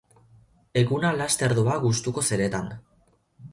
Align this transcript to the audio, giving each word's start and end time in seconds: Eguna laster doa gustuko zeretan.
Eguna 0.81 1.11
laster 1.17 1.55
doa 1.61 1.77
gustuko 1.85 2.25
zeretan. 2.33 2.75